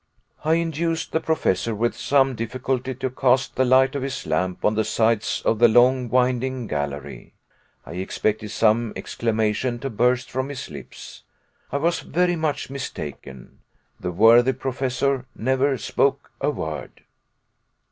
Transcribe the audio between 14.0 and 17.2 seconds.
worthy Professor never spoke a word.